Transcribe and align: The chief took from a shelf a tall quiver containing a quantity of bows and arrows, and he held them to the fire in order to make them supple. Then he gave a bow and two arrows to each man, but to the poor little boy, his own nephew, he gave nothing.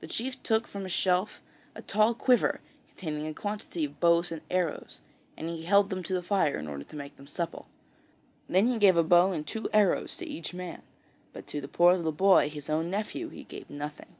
The 0.00 0.06
chief 0.06 0.42
took 0.42 0.66
from 0.66 0.86
a 0.86 0.88
shelf 0.88 1.42
a 1.74 1.82
tall 1.82 2.14
quiver 2.14 2.62
containing 2.88 3.26
a 3.26 3.34
quantity 3.34 3.84
of 3.84 4.00
bows 4.00 4.32
and 4.32 4.40
arrows, 4.50 5.00
and 5.36 5.50
he 5.50 5.64
held 5.64 5.90
them 5.90 6.02
to 6.04 6.14
the 6.14 6.22
fire 6.22 6.56
in 6.56 6.66
order 6.66 6.84
to 6.84 6.96
make 6.96 7.14
them 7.18 7.26
supple. 7.26 7.66
Then 8.48 8.68
he 8.68 8.78
gave 8.78 8.96
a 8.96 9.04
bow 9.04 9.32
and 9.32 9.46
two 9.46 9.68
arrows 9.74 10.16
to 10.16 10.26
each 10.26 10.54
man, 10.54 10.80
but 11.34 11.46
to 11.48 11.60
the 11.60 11.68
poor 11.68 11.94
little 11.94 12.10
boy, 12.10 12.48
his 12.48 12.70
own 12.70 12.88
nephew, 12.88 13.28
he 13.28 13.44
gave 13.44 13.68
nothing. 13.68 14.16